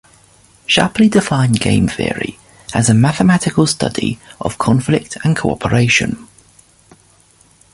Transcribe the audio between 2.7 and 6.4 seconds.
as a mathematical study of conflict and cooperation.